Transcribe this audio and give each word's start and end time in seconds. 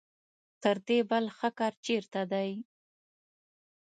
تر 0.61 0.77
دې 0.87 0.99
بل 1.09 1.25
ښه 1.37 1.49
کار 1.59 1.73
چېرته 1.85 2.21
دی. 2.31 2.51